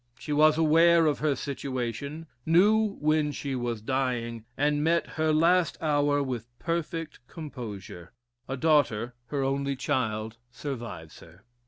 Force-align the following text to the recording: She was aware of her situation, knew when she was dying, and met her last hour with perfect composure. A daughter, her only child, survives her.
She 0.17 0.33
was 0.33 0.57
aware 0.57 1.05
of 1.05 1.19
her 1.19 1.35
situation, 1.35 2.25
knew 2.43 2.97
when 2.99 3.31
she 3.31 3.53
was 3.53 3.83
dying, 3.83 4.45
and 4.57 4.83
met 4.83 5.05
her 5.09 5.31
last 5.31 5.77
hour 5.79 6.23
with 6.23 6.47
perfect 6.57 7.19
composure. 7.27 8.11
A 8.47 8.57
daughter, 8.57 9.13
her 9.27 9.43
only 9.43 9.75
child, 9.75 10.37
survives 10.49 11.19
her. 11.19 11.43